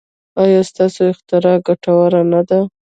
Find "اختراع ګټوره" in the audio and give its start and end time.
1.11-2.21